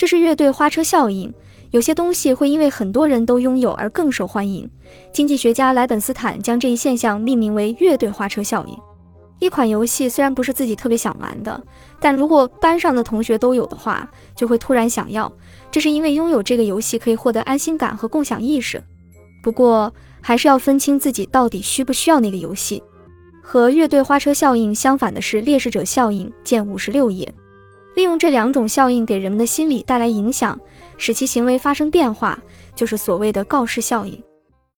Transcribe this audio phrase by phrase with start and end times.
[0.00, 1.30] 这是乐队花车效应。
[1.72, 4.66] 有些东西会因为很多人都拥有而更受欢迎。
[5.12, 8.74] 经济学家莱本斯坦将这一现象命名为“乐队花车效应”。
[9.40, 11.62] 一款游戏虽然不是自己特别想玩的，
[12.00, 15.30] 但如果班上的同学都有的话，就会突然想要。
[15.70, 18.82] 这是因为拥有这个游戏可以获得安心感和共享意识。
[19.42, 19.92] 不过，
[20.22, 22.82] 还是要分清自己到底需不需要那个游戏。
[23.42, 27.30] 和乐队花车效应相反的是劣势者效应，见五十六页。
[27.94, 30.58] 利用这两种效应给人们的心理带来影响，
[30.96, 32.38] 使其行为发生变化，
[32.74, 34.22] 就是所谓的告示效应。